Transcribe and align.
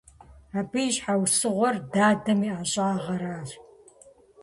Абы 0.59 0.79
и 0.87 0.89
щхьэусыгъуэр 0.95 1.75
дадэм 1.93 2.39
и 2.47 2.49
ӀэщӀагъэращ. 2.57 3.49